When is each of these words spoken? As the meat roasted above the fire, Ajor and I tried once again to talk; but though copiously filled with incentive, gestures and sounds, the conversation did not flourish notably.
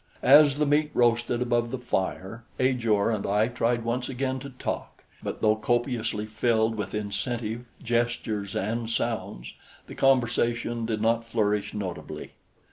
As 0.23 0.57
the 0.57 0.65
meat 0.65 0.89
roasted 0.95 1.43
above 1.43 1.69
the 1.69 1.77
fire, 1.77 2.43
Ajor 2.59 3.11
and 3.11 3.23
I 3.23 3.47
tried 3.49 3.83
once 3.85 4.09
again 4.09 4.39
to 4.39 4.49
talk; 4.49 5.03
but 5.21 5.41
though 5.43 5.55
copiously 5.55 6.25
filled 6.25 6.73
with 6.73 6.95
incentive, 6.95 7.65
gestures 7.83 8.55
and 8.55 8.89
sounds, 8.89 9.53
the 9.85 9.93
conversation 9.93 10.87
did 10.87 11.03
not 11.03 11.23
flourish 11.23 11.75
notably. 11.75 12.31